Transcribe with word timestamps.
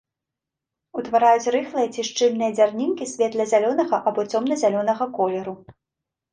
Утвараюць 1.01 1.51
рыхлыя 1.55 1.91
ці 1.97 2.07
шчыльныя 2.09 2.51
дзярнінкі 2.57 3.09
светла-зялёнага 3.13 4.03
або 4.11 4.29
цёмна-зялёнага 4.35 5.11
колеру. 5.23 5.53